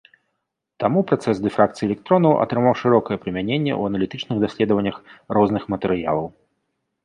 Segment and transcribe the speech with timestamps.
[0.83, 4.97] Таму працэс дыфракцыі электронаў атрымаў шырокае прымяненне ў аналітычных даследаваннях
[5.39, 6.27] розных матэрыялаў.